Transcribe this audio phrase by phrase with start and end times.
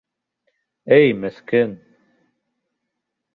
[0.95, 1.77] Эй, меҫкен.